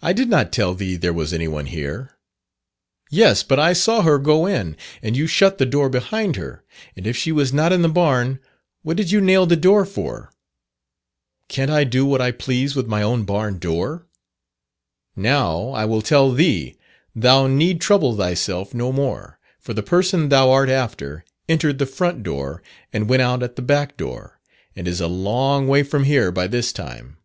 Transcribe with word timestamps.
"I 0.00 0.14
did 0.14 0.30
not 0.30 0.52
tell 0.54 0.72
thee 0.72 0.96
there 0.96 1.12
was 1.12 1.34
any 1.34 1.48
one 1.48 1.66
here." 1.66 2.16
"Yes, 3.10 3.42
but 3.42 3.58
I 3.60 3.74
saw 3.74 4.00
her 4.00 4.16
go 4.18 4.46
in, 4.46 4.74
and 5.02 5.18
you 5.18 5.26
shut 5.26 5.58
the 5.58 5.66
door 5.66 5.90
behind 5.90 6.36
her, 6.36 6.64
and 6.96 7.06
if 7.06 7.14
she 7.14 7.30
was 7.30 7.52
not 7.52 7.70
in 7.70 7.82
the 7.82 7.90
barn, 7.90 8.38
what 8.80 8.96
did 8.96 9.10
you 9.10 9.20
nail 9.20 9.44
the 9.44 9.54
door 9.54 9.84
for?" 9.84 10.32
"Can't 11.48 11.70
I 11.70 11.84
do 11.84 12.06
what 12.06 12.22
I 12.22 12.30
please 12.30 12.74
with 12.74 12.86
my 12.86 13.02
own 13.02 13.24
barn 13.26 13.58
door? 13.58 14.06
Now 15.14 15.72
I 15.72 15.84
will 15.84 16.00
tell 16.00 16.32
thee; 16.32 16.78
thou 17.14 17.46
need 17.48 17.82
trouble 17.82 18.16
thyself 18.16 18.72
no 18.72 18.92
more, 18.92 19.38
for 19.60 19.74
the 19.74 19.82
person 19.82 20.30
thou 20.30 20.50
art 20.50 20.70
after 20.70 21.22
entered 21.50 21.76
the 21.78 21.84
front 21.84 22.22
door 22.22 22.62
and 22.94 23.10
went 23.10 23.20
out 23.20 23.42
at 23.42 23.56
the 23.56 23.60
back 23.60 23.98
door, 23.98 24.40
and 24.74 24.88
is 24.88 25.02
a 25.02 25.06
long 25.06 25.68
way 25.68 25.82
from 25.82 26.04
here 26.04 26.32
by 26.32 26.46
this 26.46 26.72
time. 26.72 27.18